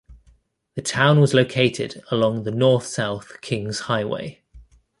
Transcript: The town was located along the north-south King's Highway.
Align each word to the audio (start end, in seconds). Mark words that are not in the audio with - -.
The 0.73 0.81
town 0.81 1.19
was 1.19 1.35
located 1.35 2.01
along 2.09 2.41
the 2.41 2.49
north-south 2.49 3.39
King's 3.41 3.81
Highway. 3.81 4.41